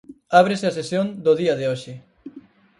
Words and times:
Ábrese 0.41 0.65
a 0.67 0.75
sesión 0.79 1.05
do 1.25 1.33
día 1.41 1.57
de 1.59 1.65
hoxe. 1.71 1.93